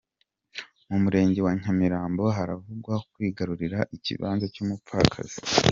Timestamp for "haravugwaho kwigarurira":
2.37-3.79